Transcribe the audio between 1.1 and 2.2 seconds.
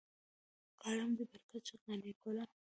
دې برکت شه قانع